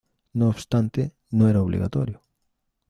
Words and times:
No 0.33 0.47
obstante, 0.49 1.13
no 1.29 1.47
era 1.47 1.61
obligatorio. 1.61 2.21